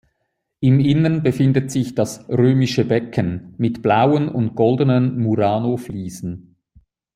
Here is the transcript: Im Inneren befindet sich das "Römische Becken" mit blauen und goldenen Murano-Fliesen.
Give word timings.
Im 0.61 0.79
Inneren 0.79 1.21
befindet 1.21 1.69
sich 1.69 1.93
das 1.93 2.27
"Römische 2.27 2.85
Becken" 2.85 3.53
mit 3.59 3.83
blauen 3.83 4.29
und 4.29 4.55
goldenen 4.55 5.19
Murano-Fliesen. 5.19 6.55